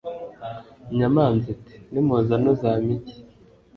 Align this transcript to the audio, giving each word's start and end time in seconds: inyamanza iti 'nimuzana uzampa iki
inyamanza 0.91 1.45
iti 1.55 1.75
'nimuzana 1.91 2.47
uzampa 2.53 2.89
iki 2.97 3.15